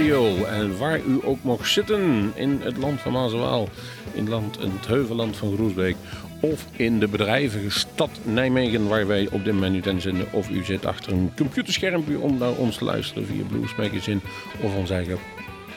[0.00, 3.68] En waar u ook mocht zitten in het land van Maaswaal,
[4.12, 5.96] in, land, in het heuvelland van Groesbeek
[6.40, 10.32] of in de bedrijvige stad Nijmegen waar wij op dit moment zenden.
[10.32, 14.20] Of u zit achter een computerschermpje om naar ons te luisteren via Blues Magazine
[14.60, 15.18] of ons eigen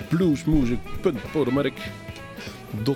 [0.09, 1.73] bluesmusic.podomatic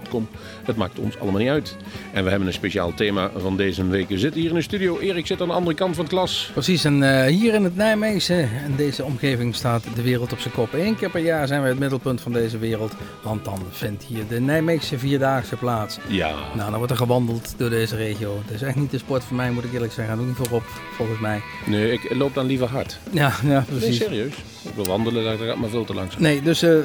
[0.09, 0.27] Com.
[0.65, 1.75] Het maakt ons allemaal niet uit.
[2.13, 4.09] En we hebben een speciaal thema van deze week.
[4.09, 4.99] We zitten hier in de studio.
[4.99, 6.49] Erik zit aan de andere kant van het klas.
[6.53, 10.53] Precies, en uh, hier in het Nijmeegse, in deze omgeving, staat de wereld op zijn
[10.53, 10.73] kop.
[10.73, 12.93] Eén keer per jaar zijn we het middelpunt van deze wereld.
[13.21, 15.97] Want dan vindt hier de Nijmeegse Vierdaagse plaats.
[16.07, 16.35] Ja.
[16.55, 18.41] Nou, dan wordt er gewandeld door deze regio.
[18.45, 20.17] Het is echt niet de sport voor mij, moet ik eerlijk zeggen.
[20.17, 21.41] Doe niet voorop, volgens mij.
[21.65, 22.99] Nee, ik loop dan liever hard.
[23.11, 23.99] Ja, ja precies.
[23.99, 24.33] Nee, serieus.
[24.61, 26.21] Ik wil wandelen, dat gaat maar veel te langzaam.
[26.21, 26.77] Nee, dus uh,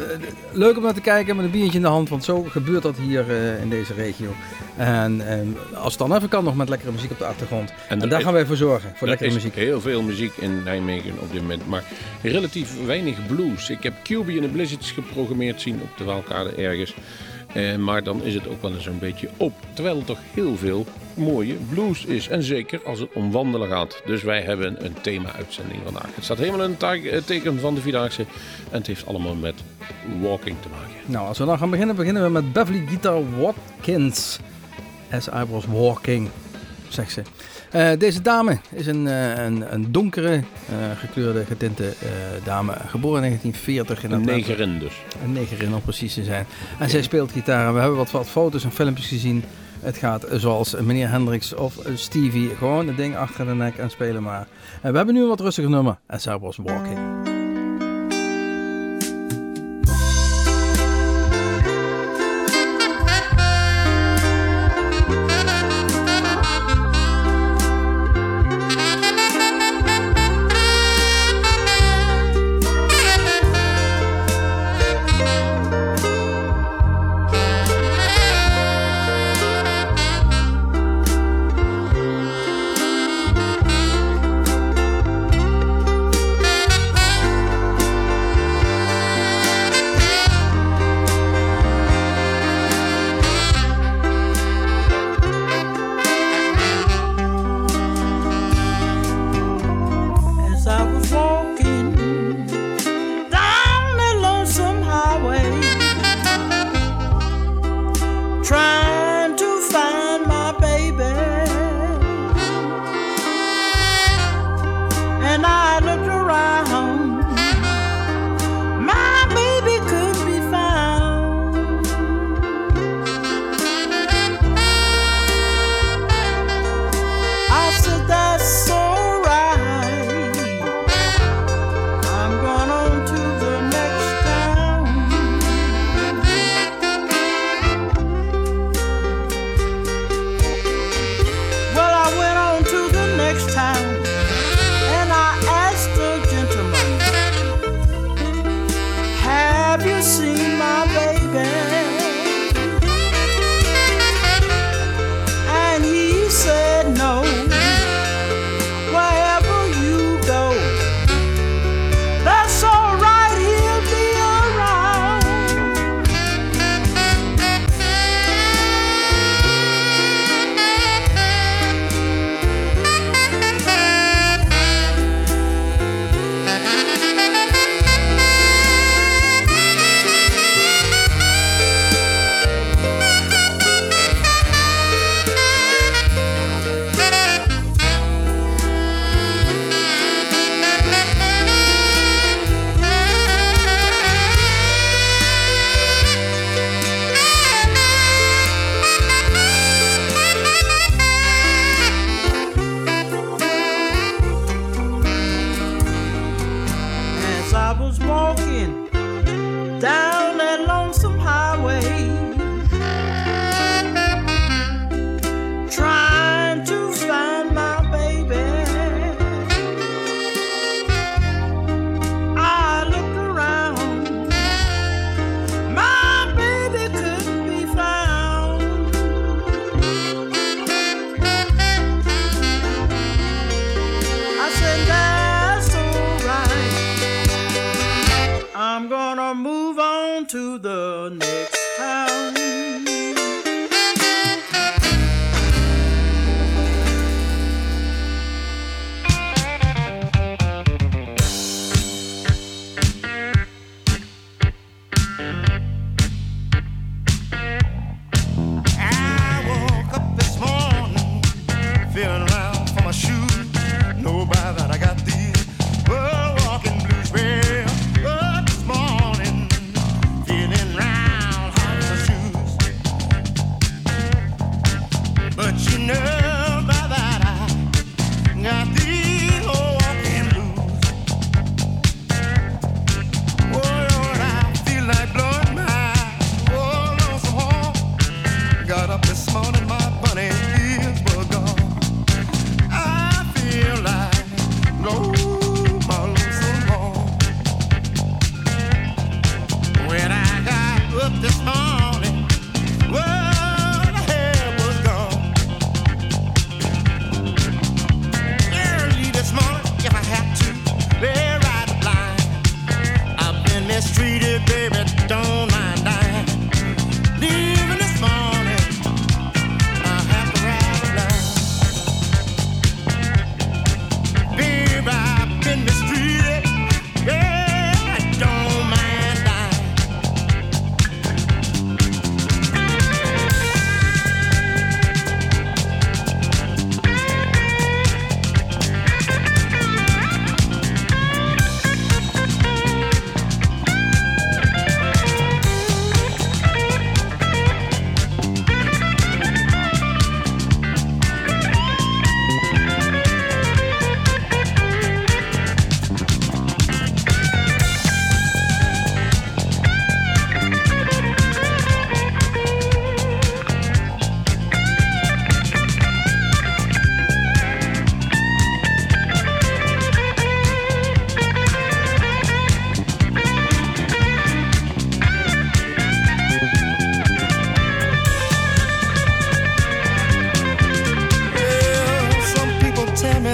[0.53, 2.09] leuk om naar te kijken met een biertje in de hand.
[2.09, 4.35] Want zo gebeurt dat hier uh, in deze regio.
[4.77, 7.73] En uh, als het dan even kan, nog met lekkere muziek op de achtergrond.
[7.89, 9.55] En, en daar gaan wij voor zorgen, voor lekkere muziek.
[9.55, 11.69] heel veel muziek in Nijmegen op dit moment.
[11.69, 11.85] Maar
[12.23, 13.71] relatief weinig blues.
[13.71, 16.95] Ik heb QB in de Blizzards geprogrammeerd zien op de Waalkade ergens.
[17.55, 19.53] Uh, maar dan is het ook wel eens een beetje op.
[19.75, 22.29] Terwijl er toch heel veel mooie blues is.
[22.29, 24.03] En zeker als het om wandelen gaat.
[24.07, 26.15] Dus wij hebben een thema-uitzending vandaag.
[26.15, 28.23] Het staat helemaal in het teken van de Vierdaagse.
[28.71, 29.55] En het heeft allemaal met
[30.21, 30.95] walking te maken.
[31.07, 34.39] Nou, als we dan gaan beginnen, beginnen we met Beverly Guitar Watkins.
[35.11, 36.29] As I Was Walking,
[36.89, 37.23] zegt ze.
[37.75, 40.43] Uh, deze dame is een, uh, een, een, donkere, uh,
[40.97, 41.93] gekleurde, getinte
[42.45, 42.73] dame.
[42.87, 44.05] Geboren in 1940.
[44.05, 44.93] In een negerin dus.
[45.25, 46.47] Een negerin om precies te zijn.
[46.79, 47.75] En zij speelt gitaar.
[47.75, 49.45] We hebben wat, wat foto's en filmpjes gezien.
[49.83, 52.49] Het gaat zoals meneer Hendricks of Stevie.
[52.49, 54.47] Gewoon het ding achter de nek en spelen maar.
[54.83, 55.99] En we hebben nu wat rustiger nummer.
[56.07, 57.22] As I Was Walking.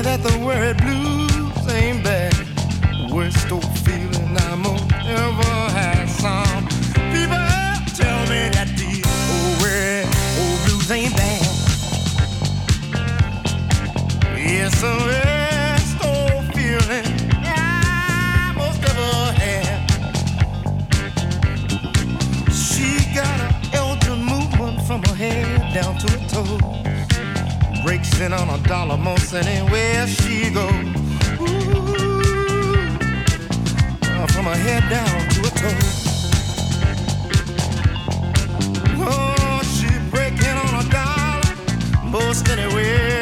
[0.02, 1.17] That the word blues
[28.18, 30.70] breaks on a dollar most anywhere she goes.
[31.40, 31.46] Ooh,
[34.28, 36.06] from her head down to her toes.
[39.00, 41.54] Oh, she breaking on a dollar
[42.10, 43.17] most anywhere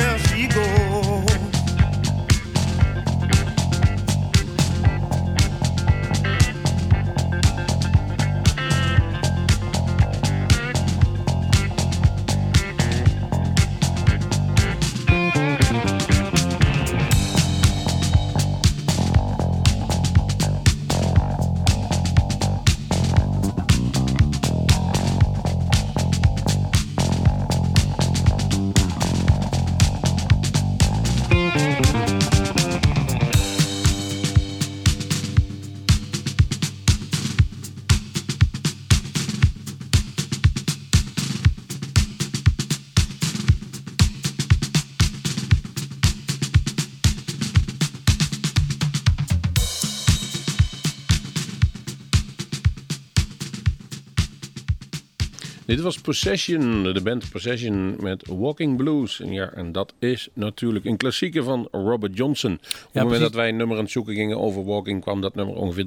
[55.77, 59.21] Dit was Possession, de band Possession met Walking Blues.
[59.21, 62.53] En ja, en dat is natuurlijk een klassieker van Robert Johnson.
[62.53, 62.61] Op
[62.93, 65.55] het moment dat wij een nummer aan het zoeken gingen over Walking, kwam dat nummer
[65.55, 65.87] ongeveer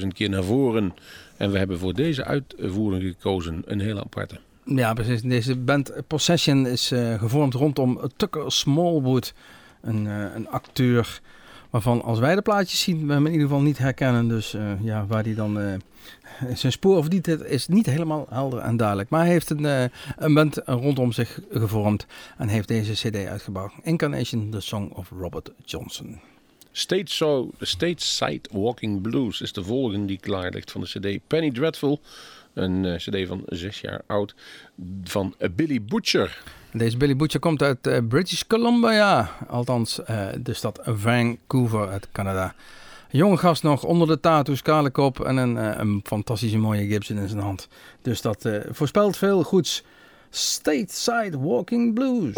[0.00, 0.94] 374.000 keer naar voren.
[1.36, 4.38] En we hebben voor deze uitvoering gekozen, een hele aparte.
[4.64, 5.22] Ja, precies.
[5.22, 9.34] Deze band Possession is eh, gevormd rondom Tucker Smallwood.
[9.82, 11.20] Een, eh, een acteur
[11.72, 14.28] waarvan als wij de plaatjes zien, we hem in ieder geval niet herkennen.
[14.28, 15.74] Dus eh, ja, waar die dan eh,
[16.54, 19.10] zijn spoor of niet is niet helemaal helder en duidelijk.
[19.10, 19.84] Maar hij heeft een, eh,
[20.16, 22.06] een band rondom zich gevormd
[22.38, 23.72] en heeft deze cd uitgebouwd.
[23.82, 26.20] Incarnation, The Song of Robert Johnson.
[26.72, 31.50] State so, Stateside Walking Blues is de volgende die klaar ligt van de cd Penny
[31.50, 32.00] Dreadful.
[32.54, 34.34] Een eh, cd van zes jaar oud
[35.04, 36.42] van eh, Billy Butcher.
[36.72, 40.00] Deze Billy Butcher komt uit eh, British Columbia, althans
[40.42, 42.54] de stad Vancouver uit Canada.
[43.10, 47.28] Jonge gast nog, onder de tattoos, kale kop en een, een fantastische mooie Gibson in
[47.28, 47.68] zijn hand.
[48.02, 49.82] Dus dat voorspelt veel goeds.
[50.30, 52.34] Stateside Walking Blues.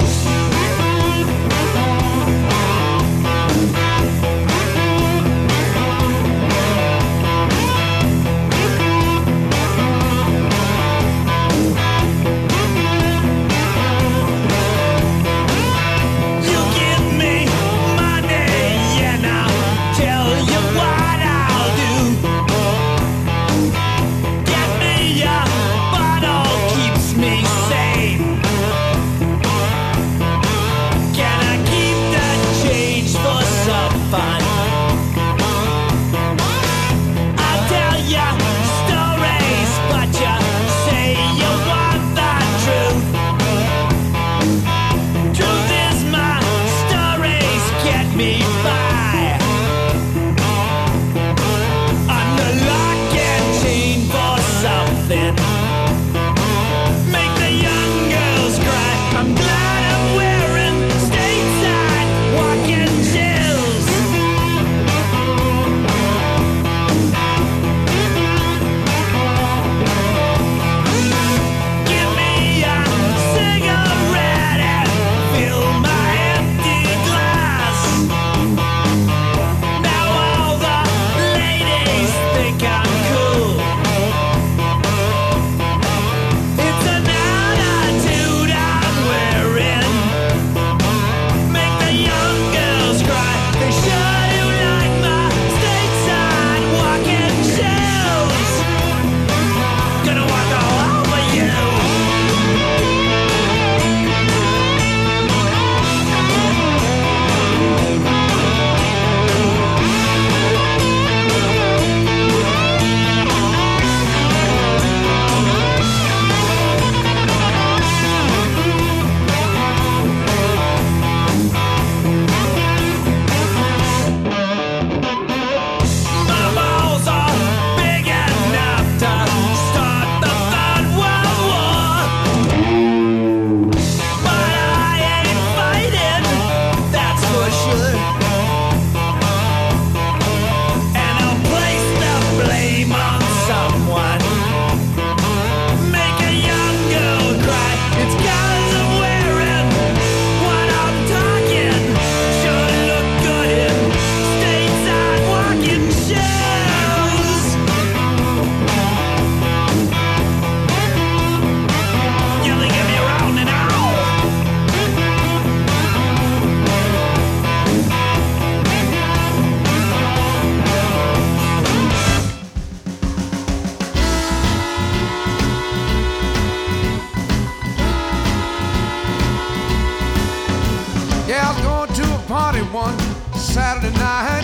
[183.55, 184.43] Saturday night.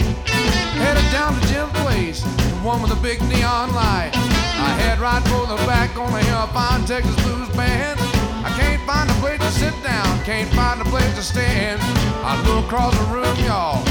[0.78, 4.12] Headed down to Jim's place, the one with the big neon light.
[4.14, 7.98] I head right for the back, gonna hear a fine Texas blues band.
[8.46, 11.80] I can't find a place to sit down, can't find a place to stand.
[12.22, 13.82] I look across the room, y'all.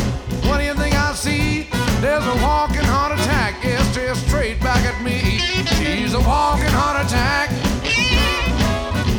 [0.48, 1.68] What do you think I see?
[2.00, 5.20] There's a walking heart attack, yeah, stares straight back at me.
[5.76, 7.52] She's a walking heart attack.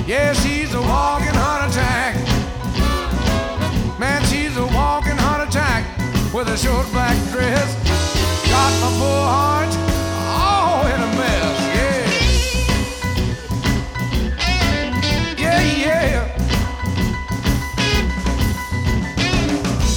[0.08, 0.59] Yeah, she's
[6.40, 7.74] with a short black dress.
[8.48, 9.68] Got my poor heart
[10.40, 11.58] all in a mess.
[15.36, 15.60] Yeah.
[15.60, 16.24] Yeah, yeah.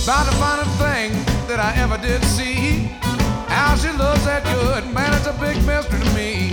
[0.03, 1.11] About find a thing
[1.47, 2.91] that I ever did see.
[3.47, 6.51] How she loves that good, man, it's a big mystery to me.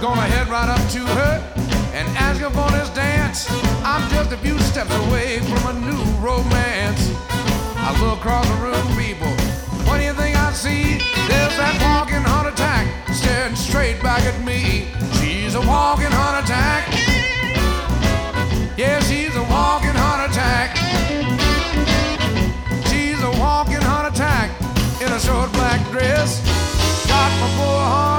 [0.00, 1.38] Gonna head right up to her
[1.94, 3.46] and ask her for this dance.
[3.84, 7.31] I'm just a few steps away from a new romance.
[7.84, 9.32] I look across the room, people.
[9.86, 10.98] What do you think I see?
[11.26, 14.86] There's that walking heart attack staring straight back at me.
[15.18, 16.86] She's a walking heart attack.
[18.78, 20.76] Yeah, she's a walking heart attack.
[22.86, 24.50] She's a walking heart attack
[25.02, 26.38] in a short black dress.
[27.08, 28.11] Got my poor heart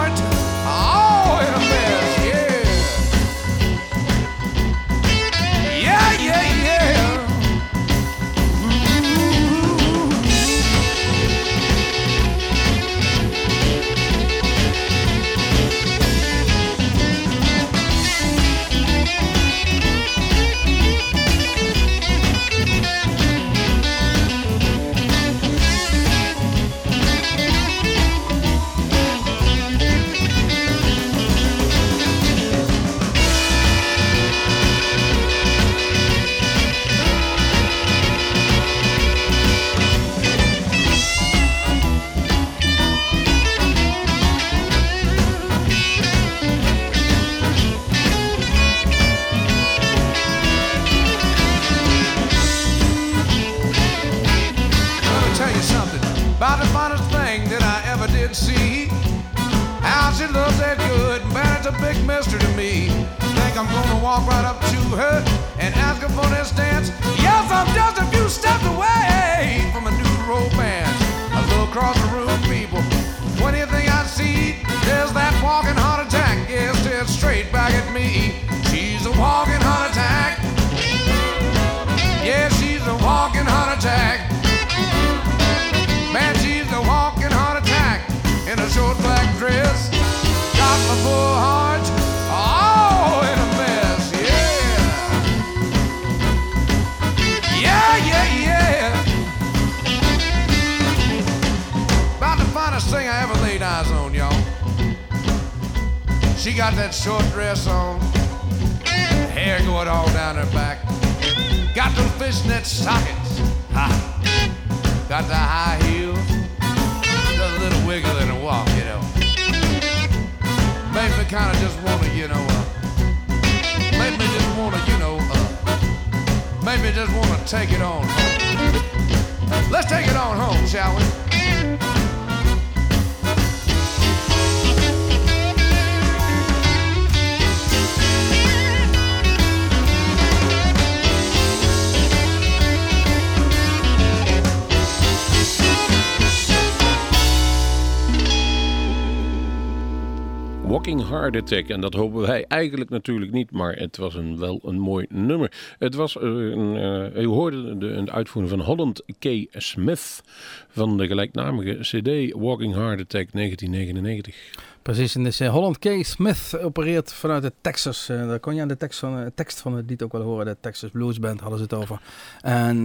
[151.14, 151.68] Heart Attack.
[151.70, 155.52] En dat hopen wij eigenlijk natuurlijk niet, maar het was een, wel een mooi nummer.
[155.80, 156.78] Het was, eh, een,
[157.14, 159.26] eh, u hoorde de, een uitvoering van Holland K.
[159.52, 160.24] Smith
[160.70, 164.36] van de gelijknamige CD Walking Heart Attack 1999.
[164.82, 165.88] Precies, en dus eh, Holland K.
[166.02, 168.06] Smith opereert vanuit de Texas.
[168.08, 170.46] daar kon je aan de tekst van, tekst van het lied ook wel horen.
[170.46, 172.00] De Texas Blues Band hadden ze het over.
[172.42, 172.82] En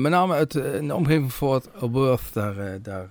[0.00, 2.82] met name uit de omgeving Fort Worth, daar...
[2.82, 3.08] daar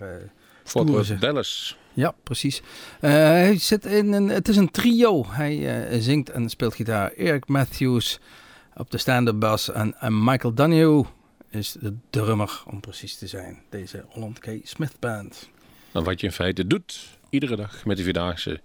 [0.63, 1.21] Fort Worth.
[1.21, 1.77] Dallas.
[1.93, 2.61] Ja, precies.
[2.99, 5.25] Eh, hij zit in een, het is een trio.
[5.27, 7.11] Hij eh, zingt en speelt gitaar.
[7.11, 8.19] Eric Matthews
[8.75, 11.07] op de stand-up bas en, en Michael Daniel
[11.49, 13.61] is de drummer, om precies te zijn.
[13.69, 14.47] Deze Holland K.
[14.63, 15.49] Smith Band.
[15.91, 18.59] Wat je in feite doet, iedere dag met de Vierdaagse,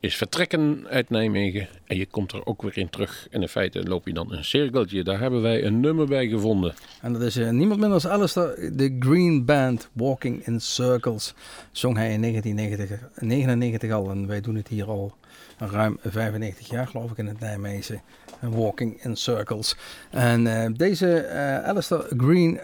[0.00, 1.68] is vertrekken uit Nijmegen.
[1.84, 3.26] En je komt er ook weer in terug.
[3.30, 5.04] En in feite loop je dan een cirkeltje.
[5.04, 6.74] Daar hebben wij een nummer bij gevonden.
[7.00, 11.34] En dat is eh, niemand minder dan Alistair, de Green Band, Walking in Circles.
[11.72, 15.14] Zong hij in 1999 99 al en wij doen het hier al
[15.58, 18.00] ruim 95 jaar geloof ik in het Nijmeegse.
[18.40, 19.76] Walking in Circles.
[20.10, 22.60] En eh, deze eh Alistair Green,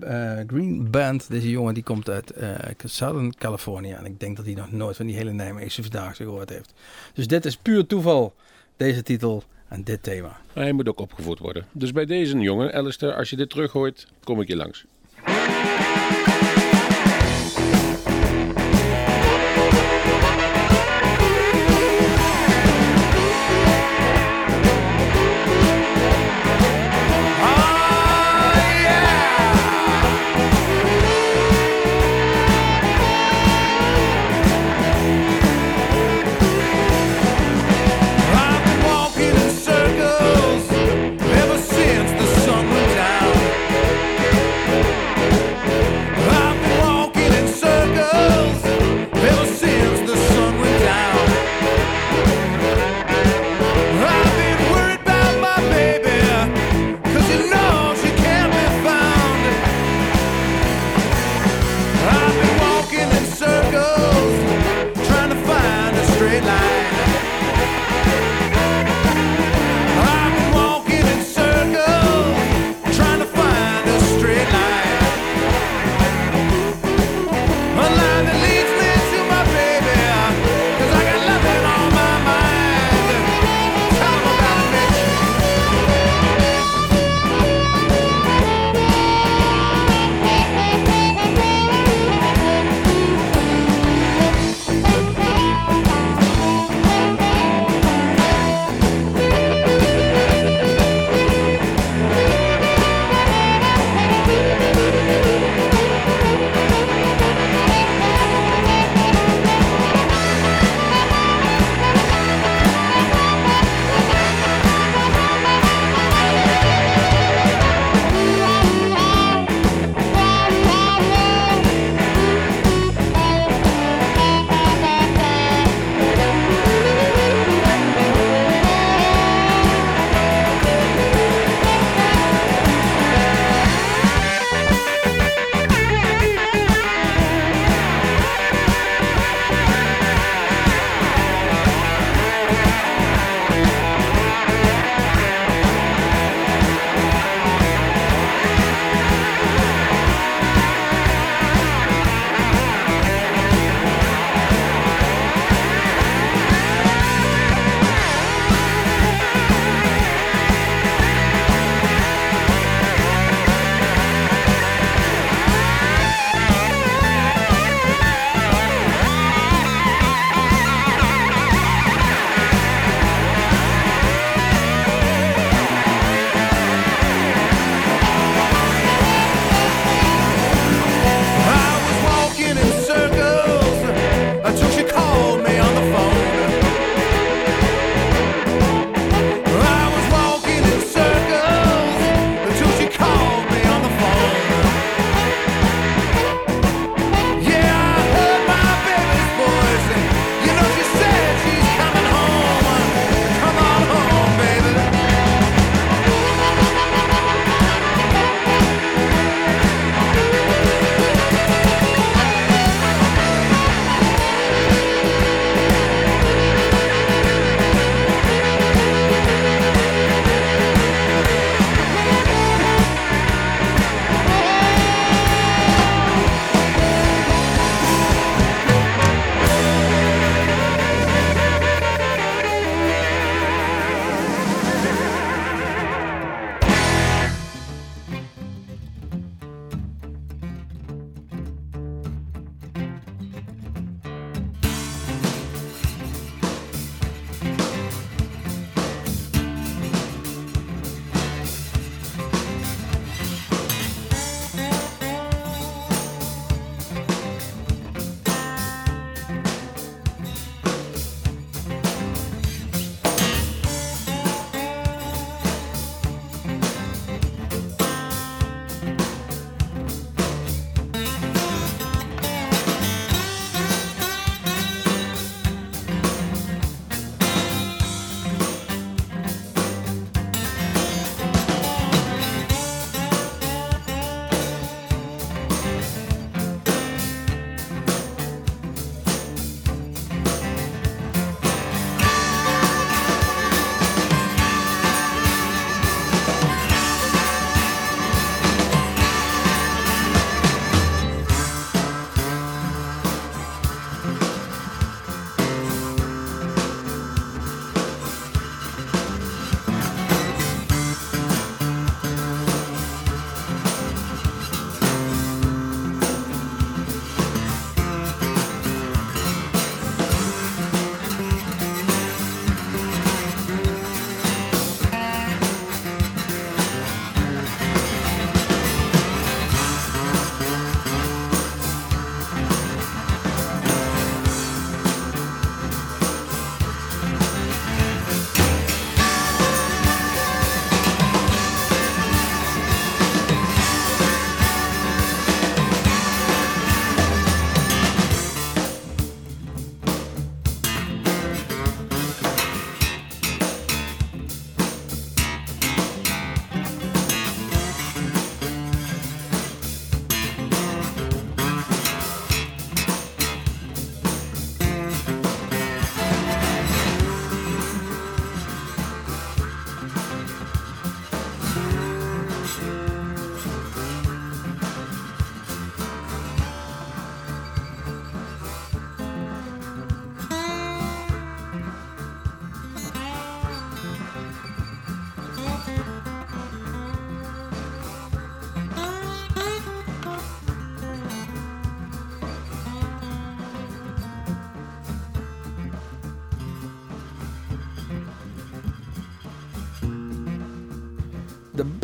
[0.00, 2.32] eh, Green Band, deze jongen die komt uit
[2.84, 3.98] Southern California.
[3.98, 6.74] En ik denk dat hij nog nooit van die hele Nijmeegse Vierdaagse gehoord heeft.
[7.14, 8.34] Dus dit is puur toeval,
[8.76, 10.40] deze titel en dit thema.
[10.52, 11.66] Hij moet ook opgevoed worden.
[11.72, 14.84] Dus bij deze jongen, Alistair, als je dit terug hoort, kom ik je langs.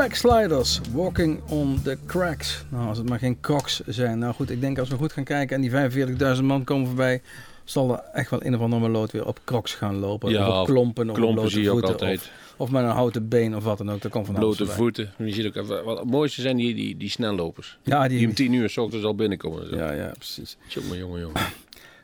[0.02, 2.64] Backsliders, Walking on the Cracks.
[2.68, 4.18] Nou, als het maar geen crocs zijn.
[4.18, 7.22] Nou goed, ik denk als we goed gaan kijken en die 45.000 man komen voorbij,
[7.64, 10.30] zal er echt wel een of andere meloot weer op crocs gaan lopen.
[10.30, 12.18] Ja, of op klompen, of op Klompen blote zie je ook voeten, altijd.
[12.20, 14.00] Of, of met een houten been of wat dan ook.
[14.02, 15.12] Dat komt van Blote voeten.
[15.18, 17.78] Je ziet ook, even- wat het mooiste zijn die, die, die snellopers.
[17.82, 19.76] Ja, Die om die, tien uur s ochtends al binnenkomen.
[19.76, 20.56] ja, ja, precies.
[20.68, 21.40] Jongen, jongen, jongen.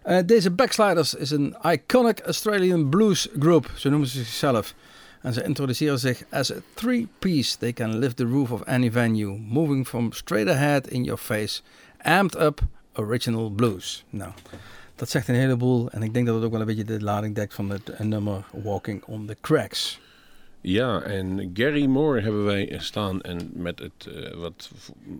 [0.02, 4.74] Eh, deze Backsliders is een iconic Australian blues group, zo noemen ze zichzelf.
[5.24, 7.58] En ze introduceren zich as a three-piece.
[7.58, 11.62] They can lift the roof of any venue, moving from straight ahead in your face,
[12.02, 12.60] amped up
[12.94, 14.04] original blues.
[14.10, 14.32] Nou,
[14.96, 17.34] dat zegt een heleboel en ik denk dat het ook wel een beetje de lading
[17.34, 20.00] dekt van het nummer Walking on the Cracks.
[20.66, 23.20] Ja, en Gary Moore hebben wij staan.
[23.20, 24.70] En met het, eh, wat,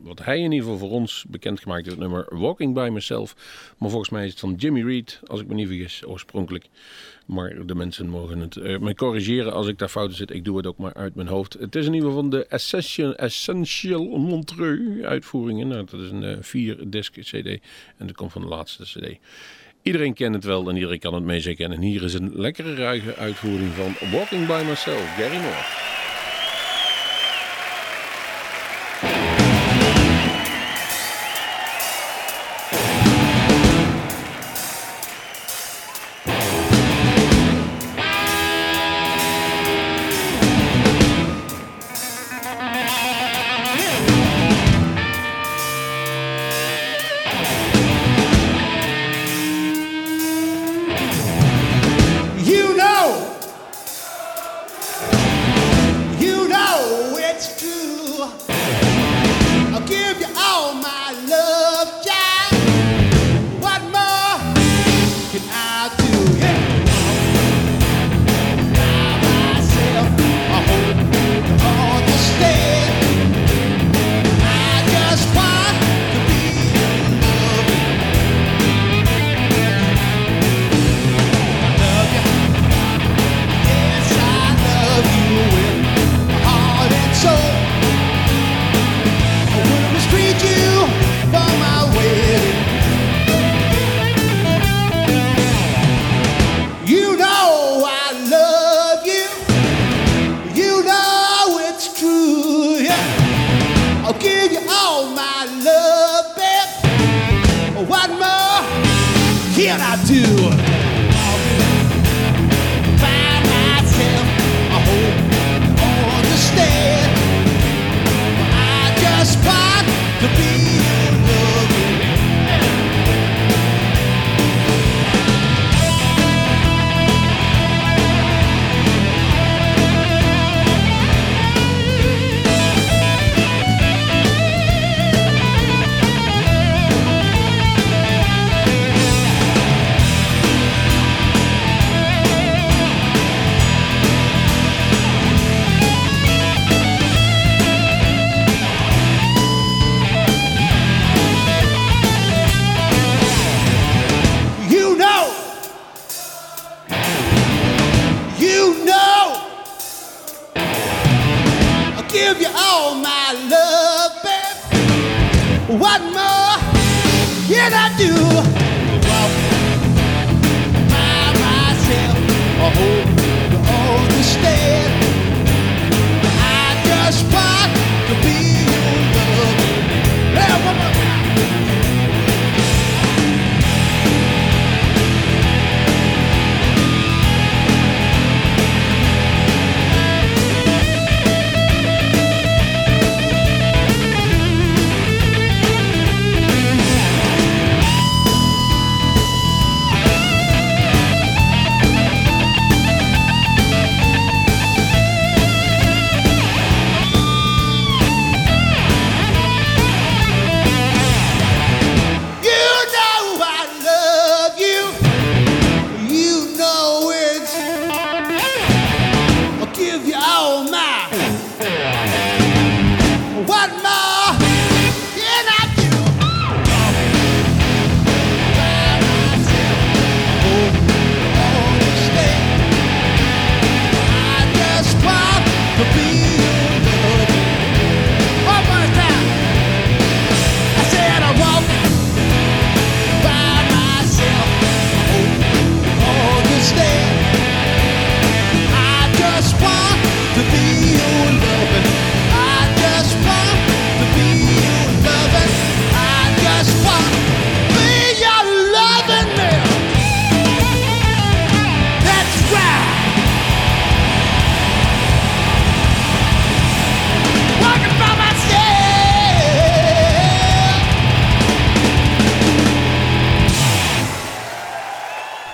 [0.03, 3.37] wat hij in ieder geval voor ons bekendgemaakt heeft, het nummer Walking By Myself.
[3.79, 6.69] Maar volgens mij is het van Jimmy Reed, als ik me niet vergis, oorspronkelijk.
[7.27, 10.31] Maar de mensen mogen het eh, mij corrigeren als ik daar fouten zit.
[10.31, 11.53] Ik doe het ook maar uit mijn hoofd.
[11.53, 15.69] Het is in ieder geval van de Essential, Essential Montreux uitvoeringen.
[15.69, 17.47] Nou, dat is een eh, vier disc cd
[17.97, 19.19] en dat komt van de laatste cd.
[19.85, 21.73] Iedereen kent het wel en iedereen kan het meezingen.
[21.73, 25.84] En hier is een lekkere ruige uitvoering van Walking By Myself, Gary Moore.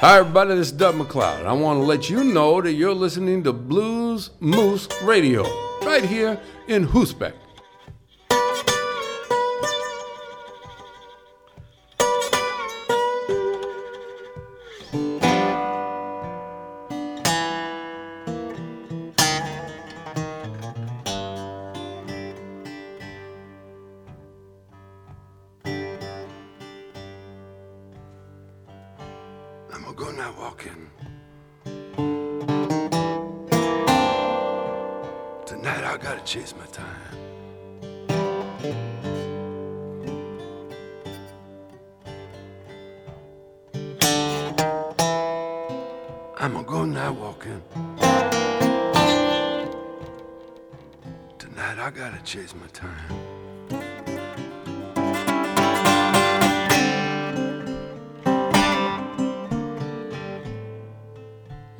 [0.00, 1.44] Hi, everybody, this is Doug McCloud.
[1.44, 5.42] I want to let you know that you're listening to Blues Moose Radio
[5.82, 7.34] right here in Hoosbeck.
[52.30, 53.10] Chase my time.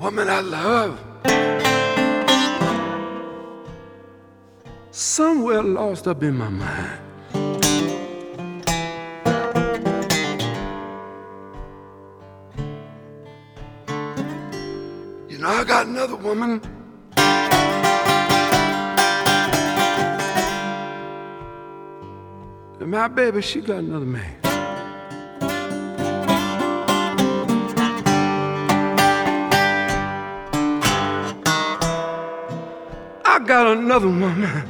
[0.00, 0.98] woman I love.
[4.90, 6.98] Somewhere lost up in my mind.
[15.28, 16.80] You know, I got another woman.
[22.81, 24.37] And my baby, she got another man.
[33.23, 34.64] I got another woman.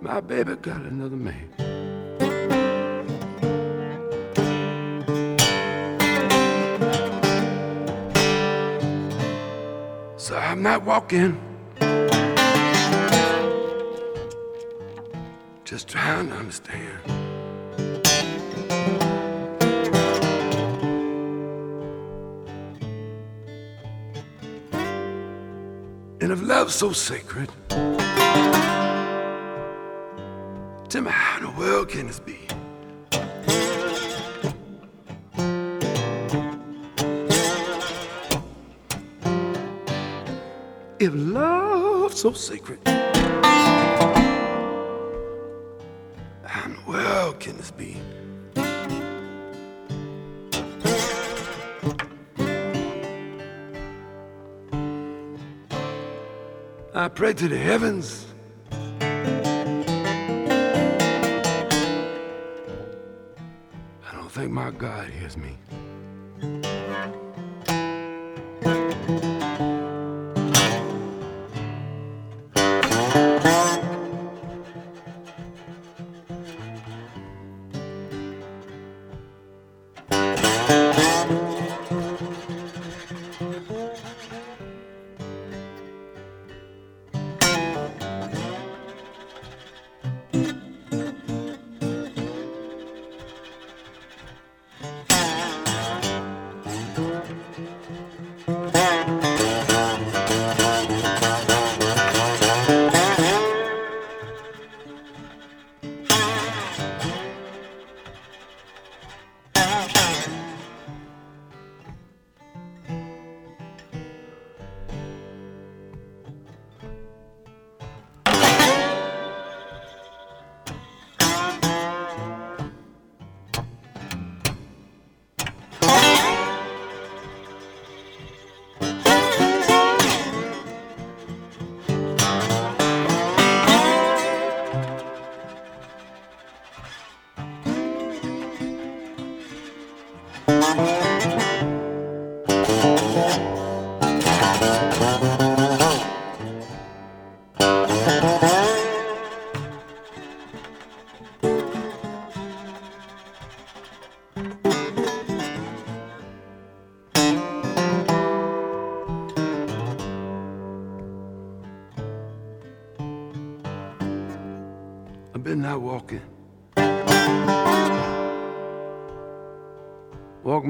[0.00, 1.50] My baby got another man.
[10.16, 11.49] So I'm not walking.
[15.70, 16.98] Just trying to understand.
[26.20, 27.52] And if love's so sacred,
[30.88, 32.48] tell me how in the world can this be?
[40.98, 42.89] If love's so sacred,
[57.20, 58.24] pray to the heavens.
[64.08, 65.58] I don't think my God hears me.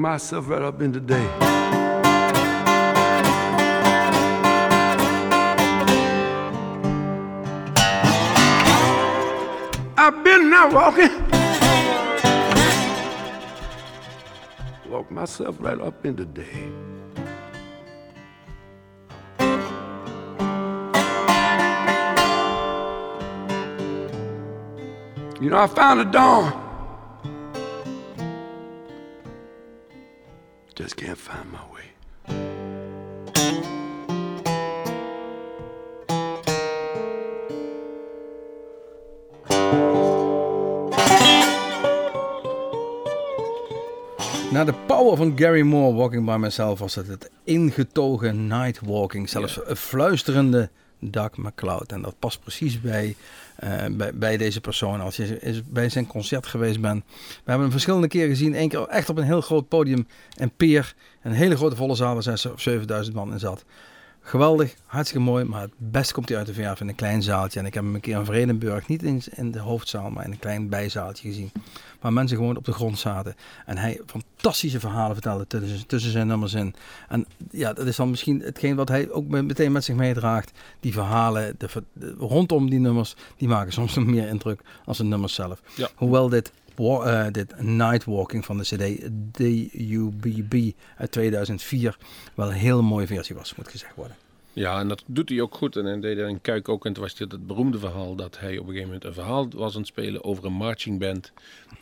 [0.01, 1.27] Myself right up in the day.
[9.95, 11.13] I've been out walking.
[14.89, 16.71] Walk myself right up in the day.
[25.39, 26.60] You know, I found a dawn
[44.51, 49.29] Na de power van Gary Moore, Walking By Myself, was het het ingetogen Night Walking.
[49.29, 50.69] Zelfs een fluisterende
[50.99, 51.91] Doug McCloud.
[51.91, 53.15] En dat past precies bij,
[53.55, 55.01] eh, bij, bij deze persoon.
[55.01, 57.03] Als je is bij zijn concert geweest bent.
[57.05, 58.61] We hebben hem verschillende keren gezien.
[58.61, 60.07] Eén keer echt op een heel groot podium
[60.37, 60.93] in Peer.
[61.21, 63.65] Een hele grote volle zaal waar 6 of 7000 man in zat.
[64.23, 67.59] Geweldig, hartstikke mooi, maar het beste komt hij uit de verf in een klein zaaltje.
[67.59, 70.31] En ik heb hem een keer in Vredenburg, niet in, in de hoofdzaal, maar in
[70.31, 71.51] een klein bijzaaltje gezien.
[71.99, 73.35] Waar mensen gewoon op de grond zaten.
[73.65, 76.75] En hij fantastische verhalen vertelde tussen, tussen zijn nummers in.
[77.09, 80.51] En ja, dat is dan misschien hetgeen wat hij ook me- meteen met zich meedraagt.
[80.79, 85.33] Die verhalen de, rondom die nummers, die maken soms nog meer indruk als de nummers
[85.33, 85.61] zelf.
[85.75, 85.89] Ja.
[85.95, 91.97] Hoewel dit, eh, dit Night Walking van de CD DUBB uit 2004
[92.33, 94.15] wel een heel mooie versie was, moet gezegd worden.
[94.53, 95.75] Ja, en dat doet hij ook goed.
[95.75, 96.85] En hij deed hij in Kuik ook.
[96.85, 99.47] En toen was dit het beroemde verhaal dat hij op een gegeven moment een verhaal
[99.49, 101.31] was aan het spelen over een marching band.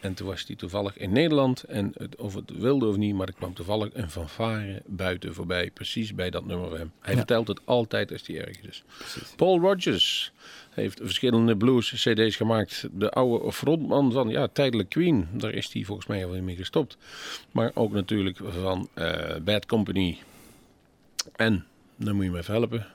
[0.01, 1.63] En toen was hij toevallig in Nederland.
[1.63, 5.71] En het, of het wilde of niet, maar er kwam toevallig een fanfare buiten voorbij.
[5.71, 6.91] Precies bij dat nummer van hem.
[6.99, 7.17] Hij Ja.
[7.17, 8.83] vertelt het altijd als hij ergens is.
[9.35, 10.31] Paul Rogers
[10.79, 12.87] heeft verschillende blues cd's gemaakt.
[12.91, 15.27] De oude frontman van ja, tijdelijk Queen.
[15.31, 16.97] Daar is hij volgens mij al mee gestopt.
[17.51, 20.17] Maar ook natuurlijk van eh, Bad Company.
[21.35, 21.65] En,
[21.95, 22.87] dan moet je me even helpen.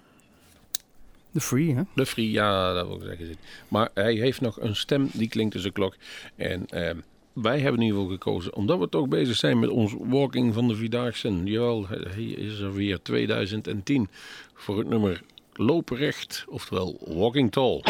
[1.33, 1.83] The Free, hè?
[1.95, 3.37] De Free, ja, dat wil ik zeggen.
[3.69, 5.97] Maar hij heeft nog een stem die klinkt als een klok.
[6.37, 6.91] En eh,
[7.33, 10.69] wij hebben in ieder geval gekozen, omdat we toch bezig zijn met ons walking van
[10.69, 11.41] de Vierdaagse.
[11.45, 14.09] Jawel, hij is er weer 2010
[14.55, 15.23] voor het nummer
[15.57, 17.83] Lopen recht, oftewel Walking Tall.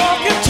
[0.00, 0.49] Walking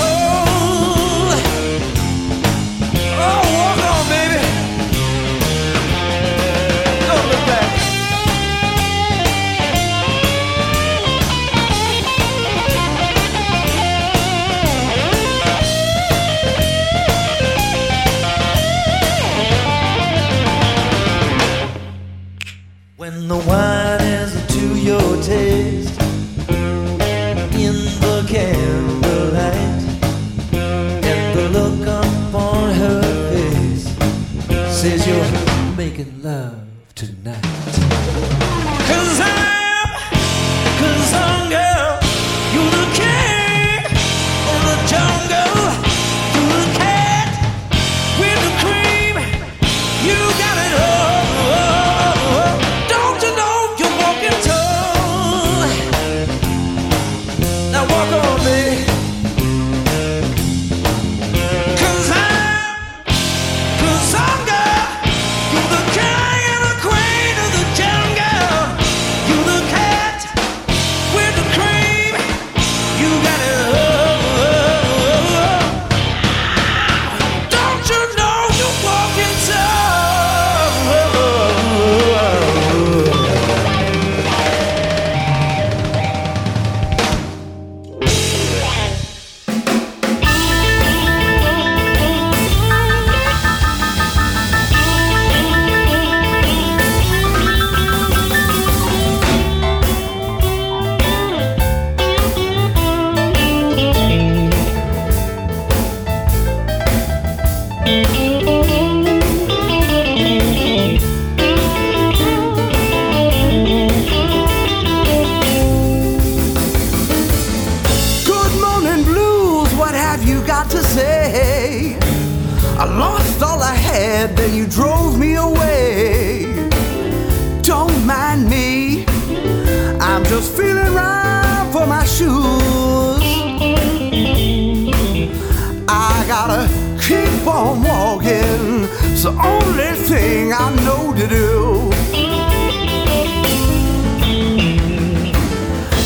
[139.44, 141.90] only thing I know to do.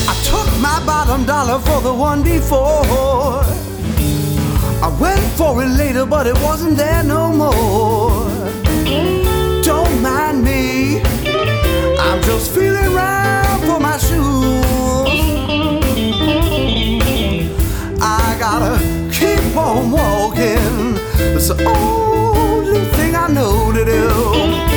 [0.07, 3.43] I took my bottom dollar for the one before.
[4.81, 8.25] I went for it later, but it wasn't there no more.
[9.63, 11.01] Don't mind me,
[11.99, 15.09] I'm just feeling right for my shoes.
[18.01, 18.79] I gotta
[19.11, 20.97] keep on walking,
[21.35, 22.24] it's thing
[23.75, 24.74] do do do.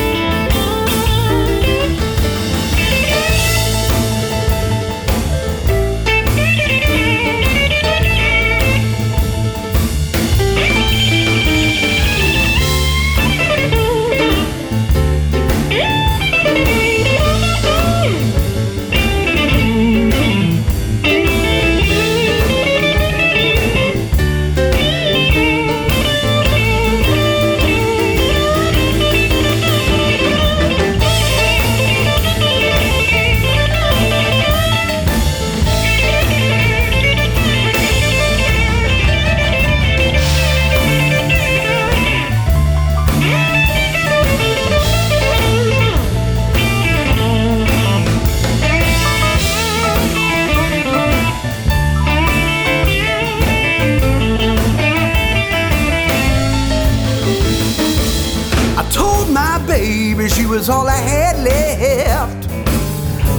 [60.71, 62.49] All I had left.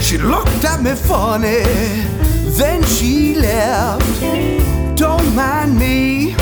[0.03, 1.63] She looked at me funny,
[2.59, 4.21] then she left.
[4.97, 6.35] Don't mind me,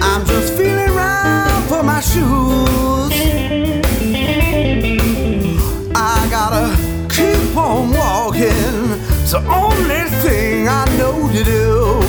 [0.00, 3.12] I'm just feeling right for my shoes.
[5.94, 6.66] I gotta
[7.14, 12.00] keep on walking, it's the only thing I know to do.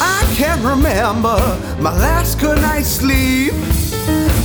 [0.00, 1.38] I can't remember
[1.84, 3.52] my last good night's sleep.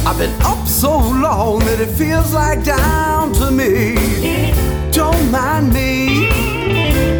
[0.06, 4.52] I've been up so long that it feels like down to me.
[4.92, 6.28] Don't mind me,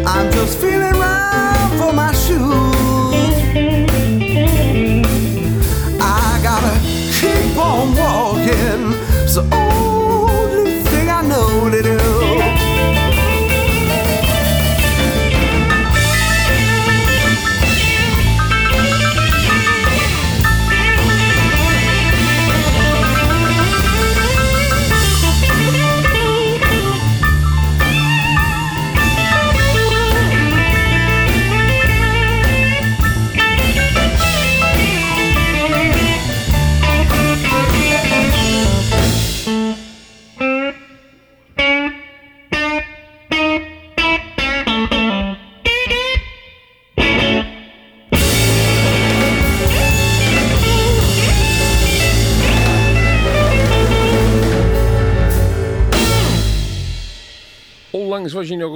[0.04, 3.32] I'm just feeling right for my shoes.
[6.02, 6.74] I gotta
[7.18, 9.48] keep on walking, so.
[9.48, 9.99] the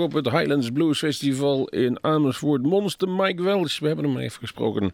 [0.04, 2.62] op het Highlands Blues Festival in Amersfoort.
[2.62, 4.92] Monster Mike Wells, we hebben hem even gesproken.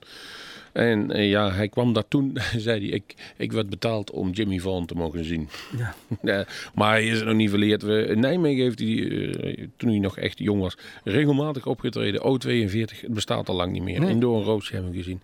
[0.73, 4.59] En eh, ja, hij kwam daar toen, zei hij, ik, ik werd betaald om Jimmy
[4.59, 5.49] Vaughan te mogen zien.
[5.79, 5.95] Ja.
[6.23, 7.83] Ja, maar hij is het nog niet verleerd.
[7.83, 12.21] We, in Nijmegen heeft hij, eh, toen hij nog echt jong was, regelmatig opgetreden.
[12.21, 14.01] O42, het bestaat al lang niet meer.
[14.01, 14.11] Nee.
[14.11, 15.21] Indoor een Roosje hebben we gezien.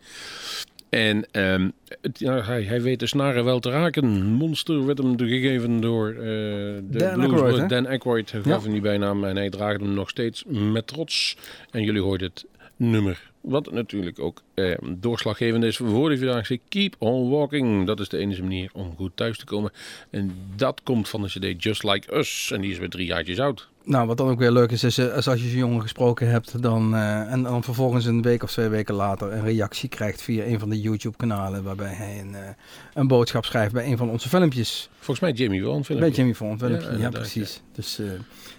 [0.97, 1.69] En ehm,
[2.01, 4.23] het, ja, hij, hij weet de snaren wel te raken.
[4.25, 7.69] Monster werd hem gegeven door eh, de Dan Aykroyd?
[7.69, 8.61] Dan Aykroyd gaf Ja.
[8.61, 11.37] hem die bijnaam en hij draagt hem nog steeds met trots.
[11.71, 12.45] En jullie hoorden het
[12.77, 13.31] nummer.
[13.47, 17.87] Wat natuurlijk ook eh, doorslaggevend is voor de Vierdaagse Keep on Walking.
[17.87, 19.73] Dat is de enige manier om goed thuis te komen.
[20.11, 22.51] En dat komt van de cd Just Like Us.
[22.55, 23.69] En die is weer drie jaartjes oud.
[23.87, 26.63] Nou, wat dan ook weer leuk is, is, eh, als je zo'n jongen gesproken hebt
[26.63, 30.45] dan, eh, en dan vervolgens een week of twee weken later een reactie krijgt via
[30.45, 32.49] een van de YouTube-kanalen waarbij hij een, eh,
[32.95, 34.89] een boodschap schrijft bij een van onze filmpjes.
[34.95, 36.11] Volgens mij Jimmy wel een Bij filmpje.
[36.11, 37.63] Jimmy Font filmpje, Ja, ja, precies.
[37.73, 38.01] Dus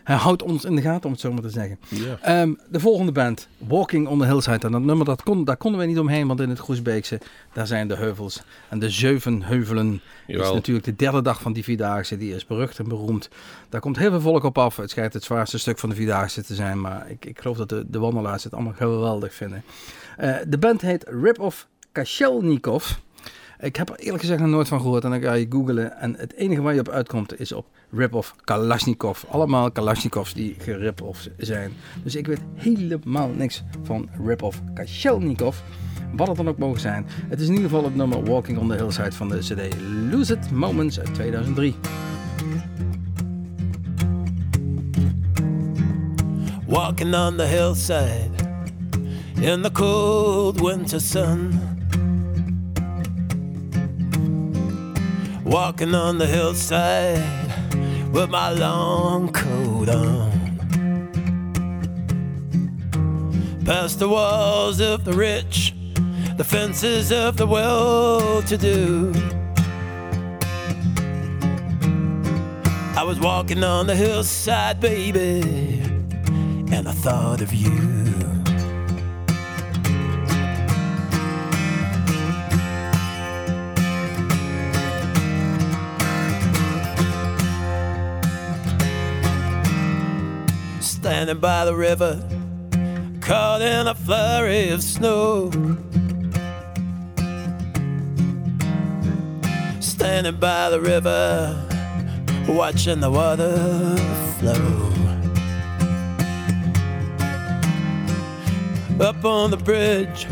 [0.08, 1.80] hij houdt ons in de gaten, om het zo maar te zeggen.
[2.22, 4.66] Ehm, de volgende band, Walking on the Hillside.
[4.66, 7.20] En dat nummer, dat kon, daar konden we niet omheen, want in het Groesbeekse,
[7.54, 8.44] daar zijn de heuvels.
[8.70, 12.18] En de zeven heuvelen is natuurlijk de derde dag van die Vierdaagse.
[12.18, 13.30] Die is berucht en beroemd.
[13.70, 14.76] Daar komt heel veel volk op af.
[14.76, 16.82] Het schijnt het zwaarste stuk van de Vierdaagse te zijn.
[16.82, 19.64] Maar ik, ik geloof dat de, de wandelaars het allemaal geweldig vinden.
[20.18, 22.96] Eh, de band heet Rip of Kashelnikov.
[23.60, 25.04] Ik heb er eerlijk gezegd nog nooit van gehoord.
[25.04, 25.98] En dan ga je googlen.
[25.98, 29.24] En het enige waar je op uitkomt is op Rip-Off Kalashnikov.
[29.24, 31.74] Allemaal Kalashnikovs die gerip-off zijn.
[32.04, 35.58] Dus ik weet helemaal niks van Rip-Off Kashelnikov.
[36.14, 37.06] Wat het dan ook mogen zijn.
[37.28, 39.76] Het is in ieder geval het nummer Walking on the Hillside van de CD
[40.12, 41.76] Lucid Moments uit 2003.
[46.68, 48.30] Walking on the hillside
[49.42, 51.77] in the cold winter sun.
[55.48, 57.24] Walking on the hillside
[58.12, 60.32] with my long coat on.
[63.64, 65.74] Past the walls of the rich,
[66.36, 69.14] the fences of the well to do.
[72.98, 75.80] I was walking on the hillside, baby,
[76.74, 77.97] and I thought of you.
[91.08, 92.22] Standing by the river,
[93.22, 95.50] caught in a flurry of snow.
[99.80, 101.56] Standing by the river,
[102.46, 103.96] watching the water
[104.38, 104.92] flow.
[109.00, 110.28] Up on the bridge,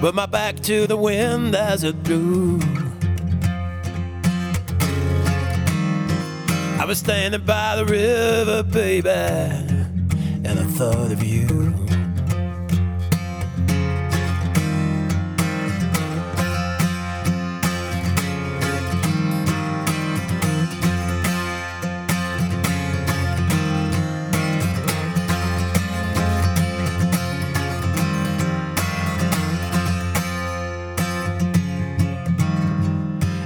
[0.00, 2.60] with my back to the wind as it blew.
[6.78, 9.73] I was standing by the river, baby,
[10.76, 11.46] thought of you.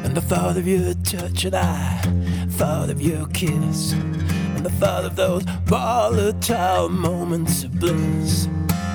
[0.03, 2.01] And the thought of your touch and I
[2.53, 3.95] thought of your kiss
[4.63, 8.49] the thought of those volatile moments of bliss.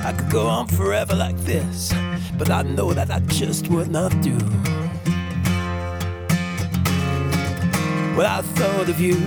[0.03, 1.93] I could go on forever like this
[2.37, 4.37] But I know that I just would not do.
[8.15, 9.17] Well, I thought of you.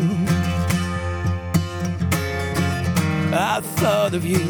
[3.32, 4.45] I thought of you.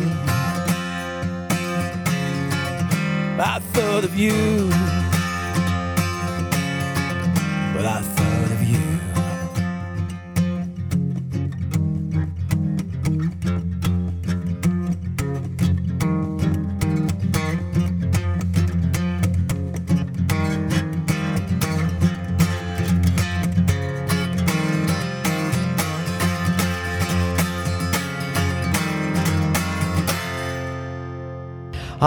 [3.38, 5.05] I thought of you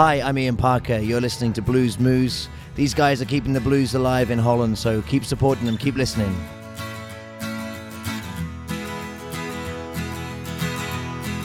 [0.02, 0.96] Hi, I'm Ian Parker.
[0.96, 2.48] You're listening to Blues Moose.
[2.74, 6.34] These guys are keeping the blues alive in Holland, so keep supporting them, keep listening.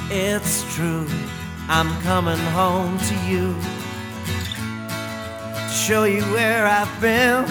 [0.10, 1.06] It's true,
[1.68, 3.54] I'm coming home to you
[5.56, 7.44] to show you where I've been.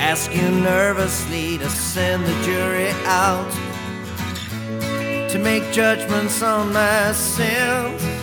[0.00, 3.52] Ask you nervously to send the jury out
[5.28, 8.13] to make judgments on my sins.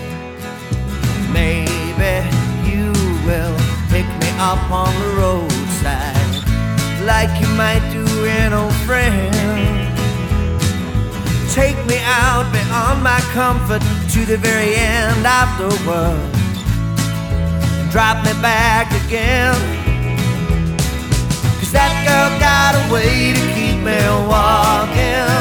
[2.02, 2.36] Maybe
[2.66, 2.92] you
[3.28, 3.56] will
[3.94, 6.34] pick me up on the roadside
[7.06, 9.32] like you might do an old friend.
[11.54, 13.84] Take me out beyond my comfort
[14.14, 16.32] to the very end of the world.
[17.92, 19.54] Drop me back again.
[21.60, 25.38] Cause that girl got a way to keep me walking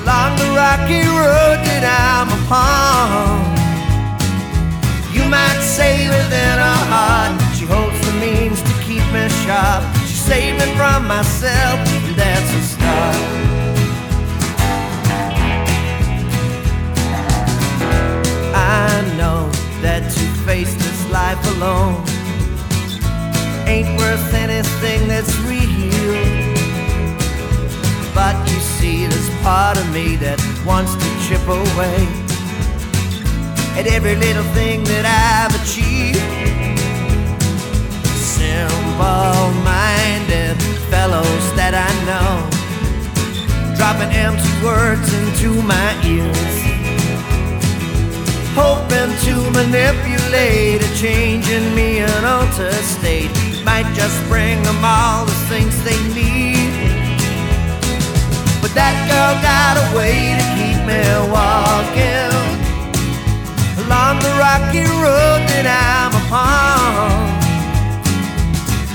[0.00, 3.59] along the rocky road that I'm upon.
[5.30, 9.84] Might say within her heart, she holds the means to keep me sharp.
[10.04, 13.16] She saved me from myself, and that's a start.
[18.56, 19.48] I know
[19.82, 22.02] that to face this life alone
[23.68, 25.70] ain't worth anything that's real.
[28.12, 32.29] But you see, there's part of me that wants to chip away
[33.78, 36.20] at every little thing that I've achieved.
[38.16, 40.56] Simple minded
[40.90, 42.32] fellows that I know,
[43.76, 46.60] dropping empty words into my ears
[48.54, 53.30] hoping to manipulate a change in me, an altered state
[53.64, 56.70] might just bring them all the things they need.
[58.60, 61.00] But that girl got a way to keep me
[61.30, 62.39] walking
[63.90, 67.26] along the rocky road that I'm upon.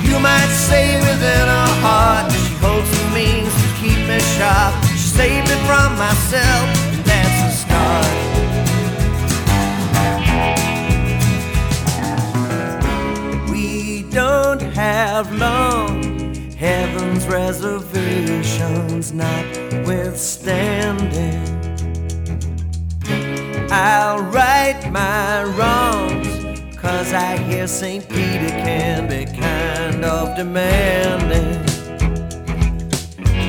[0.08, 4.74] You might say within her heart she holds the means to keep me sharp.
[4.91, 8.16] She saved me from myself, and that's a start.
[13.52, 13.68] We
[14.04, 16.04] don't have long.
[16.56, 21.55] Heaven's reservations notwithstanding.
[23.78, 26.32] I'll right my wrongs,
[26.78, 28.07] cause I hear St.
[28.07, 31.59] Peter can be kind of demanding.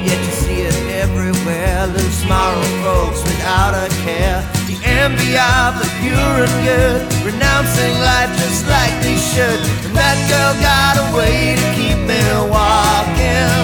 [0.09, 0.75] Yet you see it
[1.05, 4.43] everywhere, loose moral folks without a care.
[4.67, 9.63] The envy of the pure and good, renouncing life just like they should.
[9.87, 12.19] And that girl got a way to keep me
[12.51, 13.63] walking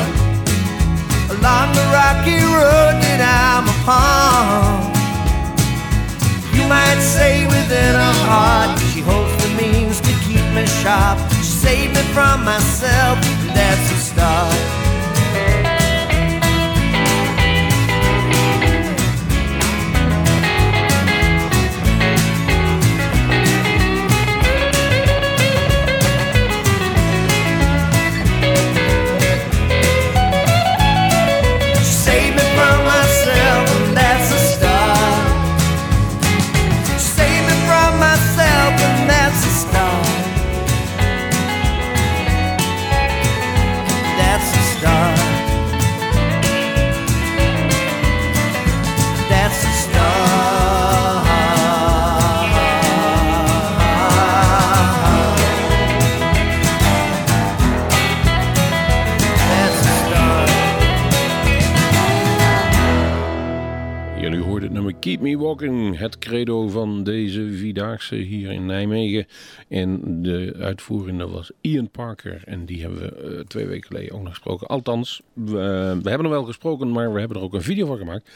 [1.34, 4.91] along the rocky road that I'm upon.
[6.62, 11.18] You might say within her heart, she holds the means to keep me sharp.
[11.38, 14.71] She saved me from myself, and that's a start.
[70.82, 74.28] Fuhren uitvoerende was Ian Parker en die hebben we eh, twee weken geleden ook nog
[74.28, 74.66] gesproken.
[74.66, 75.52] Althans, we,
[76.02, 78.30] we hebben er wel gesproken, maar we hebben er ook een video van gemaakt.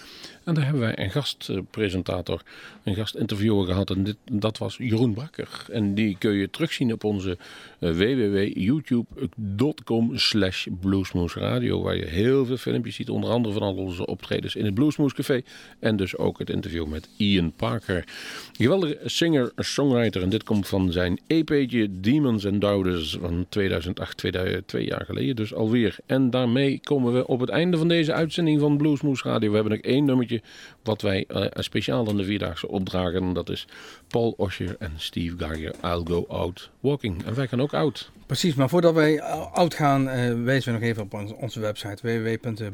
[0.45, 2.43] En daar hebben wij een gastpresentator,
[2.85, 5.67] een gastinterviewer gehad en dit, dat was Jeroen Brakker.
[5.73, 7.39] En die kun je terugzien op onze
[7.79, 14.57] eh, www.youtube.com slash waar je heel veel filmpjes ziet, onder andere van al onze optredens
[14.57, 15.43] in het Bluesmoes Café
[15.79, 18.05] en dus ook het interview met Ian Parker.
[18.53, 24.87] Geweldige singer-songwriter en dit komt van zijn EP'tje Demons and Doubters van 2008, 2000, twee
[24.87, 25.97] jaar geleden dus alweer.
[26.07, 29.49] En daarmee komen we op het einde van deze uitzending van Bluesmoes Radio.
[29.49, 30.43] We hebben nog één nummertje
[30.87, 33.23] wat wij eh, speciaal aan de Vierdaagse opdragen.
[33.23, 33.67] En dat is
[34.09, 37.25] Paul Osher en Steve Geiger, I'll Go Out Walking.
[37.25, 38.11] En wij gaan ook out.
[38.27, 39.23] Precies, maar voordat wij
[39.53, 42.03] oud gaan, eh, wijzen we nog even op ons- onze website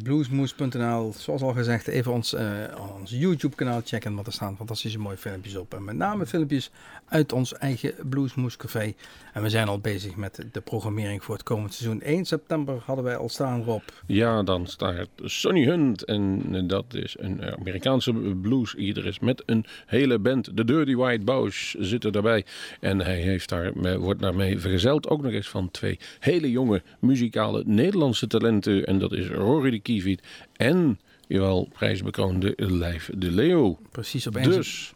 [0.06, 1.14] www.bluesmoes.nl.
[1.18, 2.44] Zoals al gezegd, even ons, eh,
[3.00, 5.74] ons YouTube-kanaal checken, want er staan fantastische mooie filmpjes op.
[5.74, 6.70] En met name filmpjes
[7.08, 8.92] uit ons eigen Bluesmoes Café.
[9.32, 12.00] En we zijn al bezig met de programmering voor het komend seizoen.
[12.04, 13.82] 1 september hadden wij al staan, Rob.
[14.06, 16.04] Ja, dan staat Sonny Hunt.
[16.04, 17.40] En eh, dat is een
[18.08, 20.56] Amerikaanse is met een hele band.
[20.56, 22.44] De Dirty White Boys zitten daarbij.
[22.80, 25.08] En hij heeft daar, eh, wordt daarmee vergezeld.
[25.08, 28.86] Ook nog eens van twee hele jonge muzikale Nederlandse talenten.
[28.86, 30.22] En dat is Rory de Kieviet
[30.56, 33.78] en, jawel, prijsbekroonde Lijf de Leo.
[33.90, 34.92] Precies op 1, Dus,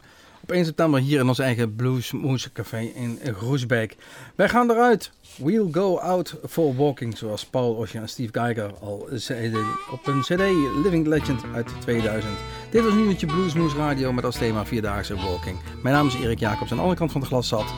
[0.47, 3.95] op 1 september hier in ons eigen Bluesmoes Café in Groesbeek.
[4.35, 5.11] Wij gaan eruit.
[5.37, 10.21] We'll go out for walking, zoals Paul Osje en Steve Geiger al zeiden op een
[10.21, 10.39] CD
[10.83, 12.33] Living Legend uit 2000.
[12.69, 15.57] Dit was een uurtje Bluesmoes Radio met als thema Vierdaagse Walking.
[15.83, 16.71] Mijn naam is Erik Jacobs.
[16.71, 17.73] Aan de andere kant van het glas zat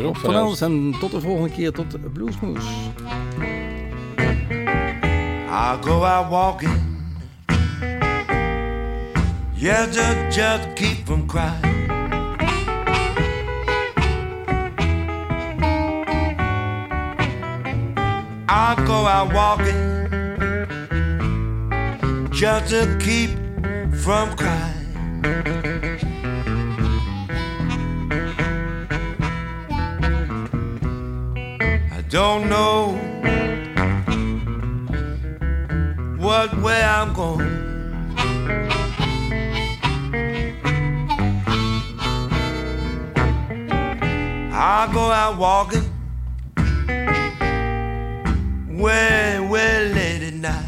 [0.00, 1.94] Rob van alles en tot de volgende keer tot.
[5.48, 6.80] I'll go out walking.
[9.54, 11.69] Yeah, just, just keep from crying.
[18.52, 20.08] I'll go out walking
[22.32, 23.30] just to keep
[24.02, 24.88] from crying.
[31.92, 32.98] I don't know
[36.18, 37.46] what way I'm going.
[44.52, 45.89] I'll go out walking
[48.80, 50.64] well, well late at night.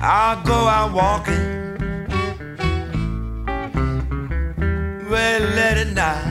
[0.00, 1.76] I'll go out walking,
[5.10, 6.30] well late at night.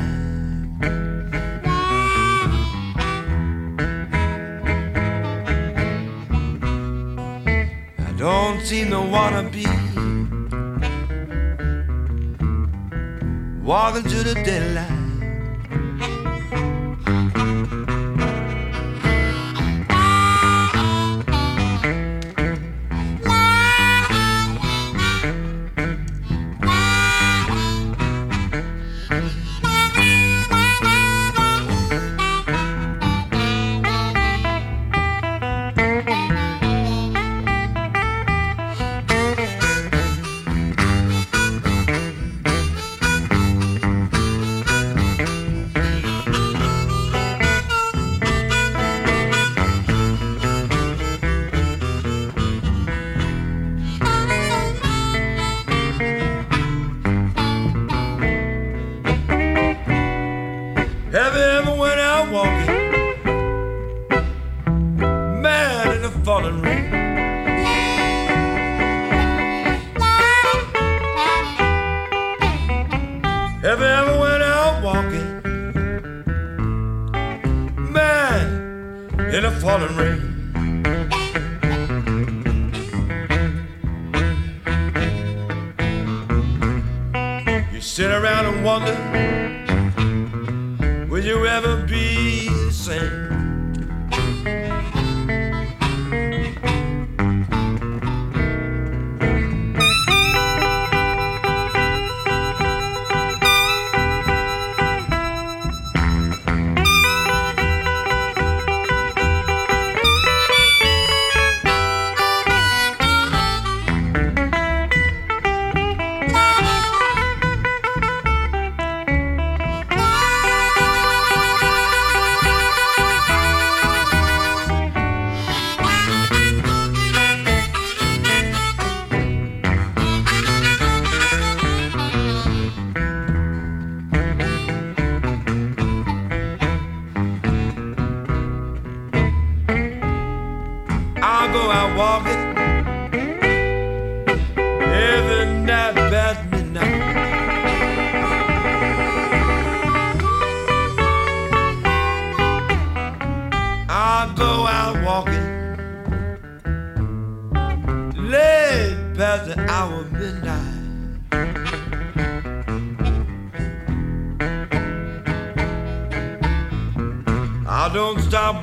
[8.00, 9.83] I don't seem to wanna be.
[13.74, 15.03] walking to the deadline.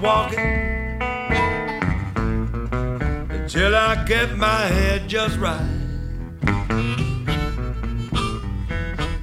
[0.01, 0.39] walking
[3.31, 5.61] until I get my head just right.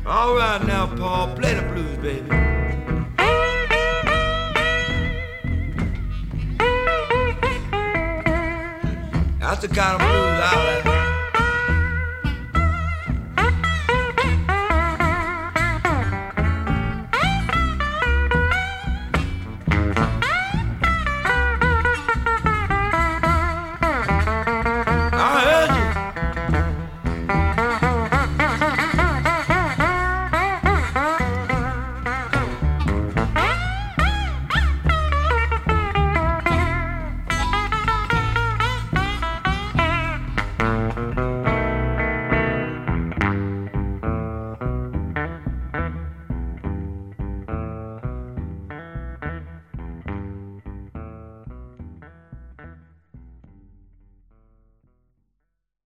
[0.05, 2.29] All right now, Paul, play the blues, baby.
[9.39, 10.06] That's the kind of